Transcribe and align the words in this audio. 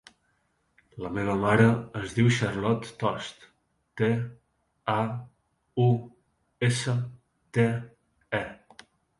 La 1.05 1.09
meva 1.17 1.33
mare 1.41 1.65
es 1.99 2.15
diu 2.19 2.31
Charlotte 2.37 2.95
Tauste: 3.03 3.37
te, 4.01 4.09
a, 4.97 4.99
u, 5.87 5.89
essa, 6.71 6.99
te, 7.59 7.69
e. 8.43 8.45